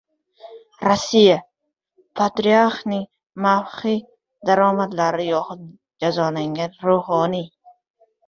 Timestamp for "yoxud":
5.29-5.63